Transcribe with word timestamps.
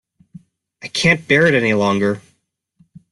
I 0.81 0.87
can’t 0.87 1.27
bear 1.27 1.45
it 1.45 1.53
any 1.53 1.75
longer 1.75 2.23